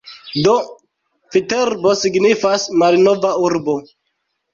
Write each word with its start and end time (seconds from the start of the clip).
Do 0.45 0.53
Viterbo 1.35 1.91
signifas 2.03 2.65
"malnova 2.85 3.35
urbo". 3.49 3.77